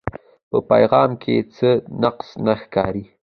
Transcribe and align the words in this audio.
پۀ 0.51 0.57
پېغام 0.69 1.11
کښې 1.21 1.35
څۀ 1.55 1.71
نقص 2.01 2.29
نۀ 2.45 2.53
ښکاري 2.61 3.03